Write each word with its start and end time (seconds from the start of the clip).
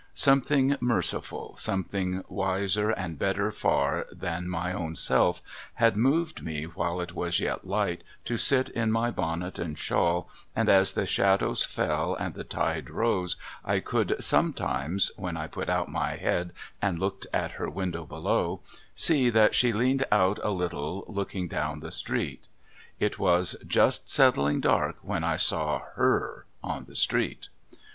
Something 0.15 0.75
merciful, 0.79 1.55
something 1.57 2.23
wiser 2.27 2.89
and 2.89 3.19
better 3.19 3.51
far 3.51 4.07
than 4.11 4.49
my 4.49 4.73
own 4.73 4.95
self, 4.95 5.43
had 5.75 5.95
moved 5.95 6.41
me 6.41 6.63
while 6.63 6.99
it 7.01 7.13
was 7.13 7.39
yet 7.39 7.67
light 7.67 8.01
to 8.25 8.35
sit 8.35 8.69
in 8.69 8.91
my 8.91 9.11
bonnet 9.11 9.59
and 9.59 9.77
shawl, 9.77 10.27
and 10.55 10.69
as 10.69 10.93
the 10.93 11.05
shadows 11.05 11.63
fell 11.65 12.15
and 12.15 12.33
the 12.33 12.43
tide 12.43 12.89
rose 12.89 13.35
I 13.63 13.79
could 13.79 14.15
sometimes— 14.19 15.11
when 15.17 15.37
I 15.37 15.45
put 15.45 15.69
out 15.69 15.91
my 15.91 16.15
head 16.15 16.51
and 16.81 16.97
looked 16.97 17.27
at 17.31 17.51
her 17.51 17.69
window 17.69 18.03
belov/— 18.03 18.61
see 19.05 19.29
that 19.29 19.53
she 19.53 19.71
leaned 19.71 20.03
out 20.11 20.39
a 20.41 20.49
little 20.49 21.05
looking 21.07 21.47
down 21.47 21.79
the 21.81 21.91
street. 21.91 22.45
It 22.99 23.19
was 23.19 23.55
just 23.67 24.09
settling 24.09 24.61
dark 24.61 24.97
when 25.03 25.23
I 25.23 25.37
saw 25.37 25.81
her 25.95 26.47
in 26.63 26.85
the 26.87 26.95
street. 26.95 27.49